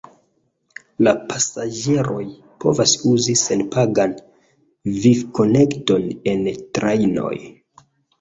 La 1.07 1.11
pasaĝeroj 1.31 2.23
povas 2.65 2.93
uzi 3.09 3.35
senpagan 3.41 4.15
vifi-konekton 5.03 6.09
en 6.33 6.43
trajnoj. 6.79 7.33